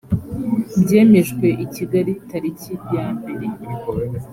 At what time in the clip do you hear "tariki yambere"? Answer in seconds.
2.29-3.45